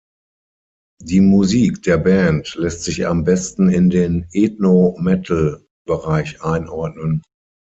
Die 1.03 1.21
Musik 1.21 1.83
der 1.83 1.97
Band 1.99 2.55
lässt 2.55 2.81
sich 2.85 3.05
am 3.05 3.23
besten 3.23 3.69
in 3.69 3.91
den 3.91 4.27
"Ethno 4.33 4.97
Metal"-Bereich 4.99 6.41
einordnen. 6.41 7.21